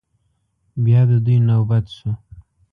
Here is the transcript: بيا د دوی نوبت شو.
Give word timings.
بيا 0.83 1.01
د 1.09 1.11
دوی 1.25 1.37
نوبت 1.47 1.85
شو. 1.95 2.11